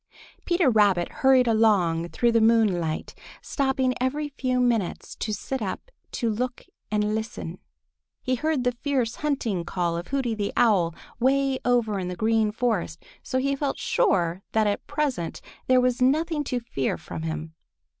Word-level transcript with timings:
Peter 0.45 0.67
Rabbit 0.67 1.09
hurried 1.21 1.45
along 1.47 2.09
through 2.09 2.31
the 2.31 2.41
moonlight, 2.41 3.13
stopping 3.39 3.93
every 4.01 4.29
few 4.29 4.59
minutes 4.59 5.15
to 5.17 5.31
sit 5.31 5.61
up 5.61 5.91
to 6.13 6.27
look 6.27 6.65
and 6.89 7.13
listen. 7.13 7.59
He 8.23 8.33
heard 8.33 8.63
the 8.63 8.71
fierce 8.71 9.17
hunting 9.17 9.63
call 9.63 9.95
of 9.95 10.07
Hooty 10.07 10.33
the 10.33 10.53
Owl 10.57 10.95
way 11.19 11.59
over 11.63 11.99
in 11.99 12.07
the 12.07 12.15
Green 12.15 12.51
Forest, 12.51 13.03
so 13.21 13.37
he 13.37 13.55
felt 13.55 13.77
sure 13.77 14.41
that 14.53 14.65
at 14.65 14.87
present 14.87 15.39
there 15.67 15.79
was 15.79 16.01
nothing 16.01 16.43
to 16.45 16.59
fear 16.59 16.97
from 16.97 17.21
him. 17.21 17.53